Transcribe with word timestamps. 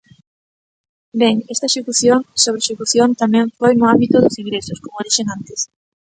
Ben, 1.21 1.35
esta 1.53 1.69
execución, 1.71 2.19
sobreexecución, 2.43 3.07
tamén 3.21 3.45
foi 3.59 3.71
no 3.75 3.85
ámbito 3.93 4.15
dos 4.23 4.39
ingresos, 4.43 4.81
como 4.83 5.03
dixen 5.05 5.27
antes. 5.37 5.59